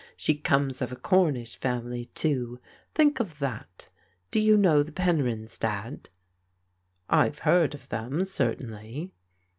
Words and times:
She 0.17 0.33
comes 0.33 0.81
of 0.81 0.91
a 0.91 0.95
Cornish 0.95 1.55
family, 1.57 2.05
too, 2.15 2.59
think 2.95 3.19
of 3.19 3.37
that! 3.37 3.87
Do 4.31 4.39
you 4.39 4.57
know 4.57 4.81
the 4.81 4.91
Penryns, 4.91 5.59
Dad? 5.59 6.09
""I've 7.11 7.37
heard 7.45 7.75
of 7.75 7.89
them, 7.89 8.25
certainly." 8.25 9.11